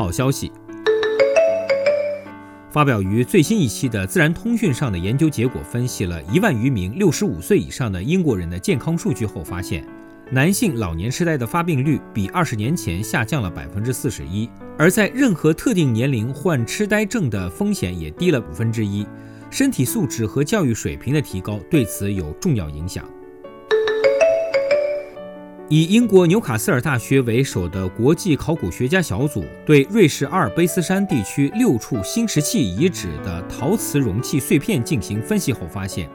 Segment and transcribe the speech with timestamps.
[0.00, 0.50] 好消息。
[2.70, 9.84] 发表于最新一期的《自然通讯》上的研究结果，分析了一万余名六十五岁以上的英国人的健康数据后发现，
[10.30, 14.48] 男性老年痴呆的发病率比二十年前下降了百分之四十一，
[14.78, 19.06] 而在任何特定年龄患痴呆症的风险也低了五分之一。
[19.50, 23.04] 身体素质和教育水平的提高对此有重要影响。
[25.72, 36.10] 以英国纽卡斯尔大学为首的国际考古学家小组对瑞士阿尔卑斯山地区六处新石器遗址的陶瓷容器碎片进行分析后发现，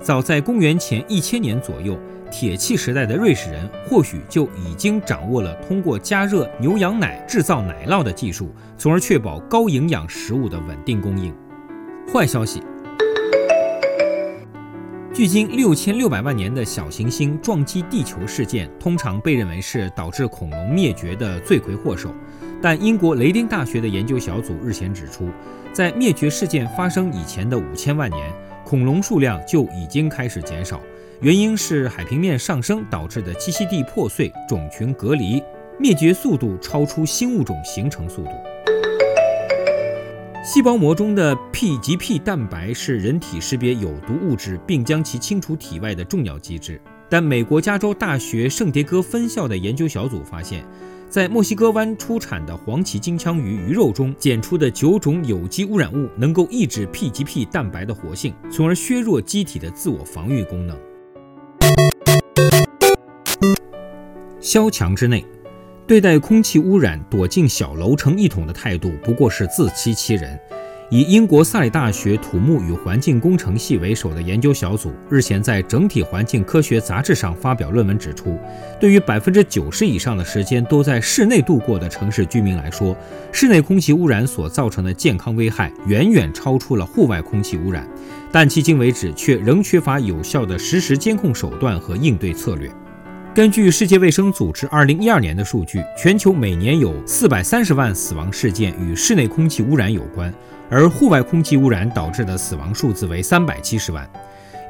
[0.00, 1.98] 早在公元前一千年左右，
[2.30, 11.34] 铁器时代的瑞士人或许就已经掌握了通过加热牛羊奶制造奶酪的技术，从而确保高营养食物的稳定供应。
[12.14, 12.62] 坏消息。
[15.14, 22.14] 距今六千六百万年的小行星撞击地球事件，通常被认为是导致恐龙灭绝的罪魁祸首。
[22.62, 25.28] 但英国雷丁大学的研究小组日前指出，
[25.70, 28.32] 在灭绝事件发生以前的五千万年，
[28.64, 30.80] 恐龙数量就已经开始减少，
[31.20, 35.42] 原因是海平面上升导致的栖息地破碎、种群隔离，
[35.78, 38.30] 灭绝速度超出新物种形成速度。
[40.44, 46.80] 细胞膜中的 P 及 P 蛋白是人体识别有毒物质并将其清除体外的重要机制。
[47.08, 50.64] 但美国加州大学圣迭戈分校的研究小组发现，
[51.08, 60.76] 在墨西哥湾出产的黄鳍金枪鱼鱼肉中检出的九种有机污染物能够抑制 P 及 P 蛋白的活性，从而削弱机体的自我防御功能。
[64.40, 65.24] 萧墙之内。
[65.92, 70.40] 对待空气污染，躲进小楼成一统的态度不过是自欺欺人。
[70.88, 78.38] 以英国萨里大学土木与环境工程系为首的研究小组日前在《整体环境科学杂志》上发表论文，指出，
[78.80, 82.96] 对于百分之九十以上的时间都在室内度过的城市居民来说，
[83.30, 87.86] 室内空气污染所造成的健康危害远远超出了户外空气污染，
[88.32, 92.70] 但迄今为止却仍缺乏有效的实时监控手段和应对策略。
[93.34, 100.30] 根据世界卫生组织二零一二年的数据，全球每年有四百三十万死亡事件与室内空气污染有关，
[100.68, 104.06] 而户外空气污染导致的死亡数字为三百七十万。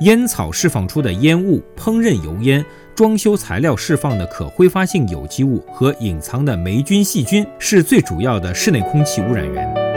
[0.03, 2.65] 烟草释放出的烟雾、烹饪油烟、
[2.95, 9.92] 装修材料释放的可挥发性有机物和隐藏的霉菌、细菌是最主要的室内空气污染源。